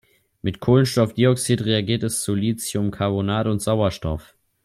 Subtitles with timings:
[0.41, 4.35] Mit Kohlenstoffdioxid reagiert es zu Lithiumcarbonat und Sauerstoff.